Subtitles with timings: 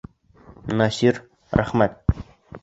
[0.79, 1.19] Насир,
[1.61, 2.03] рәхмәт.